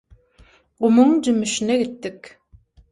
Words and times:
Gumuň 0.81 1.13
jümmüşine 1.29 1.81
gitdik. 1.85 2.37